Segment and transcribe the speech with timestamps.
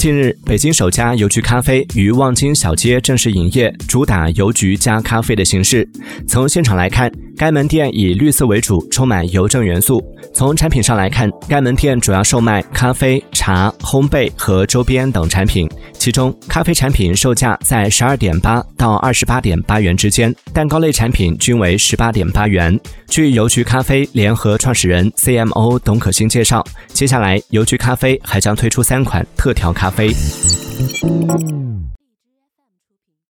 [0.00, 5.86] 近日，北京首家邮局咖啡于望京小街正式营业，主打邮局加咖啡的形式。
[6.26, 10.04] 从现场来看，该门店以绿色为主，充满邮政元素。
[10.34, 15.66] 从产品上来看，该门店主要售卖咖啡、茶、烘焙和周边等产品。
[15.94, 22.78] 其中，咖啡产品售价在十二点八到二十八点八元之间，蛋糕类产品均为十八点八元。
[23.08, 30.10] 据邮局咖啡联合创始人 CMO 董可欣介绍，接下来邮局咖啡还将推出三款特调咖啡。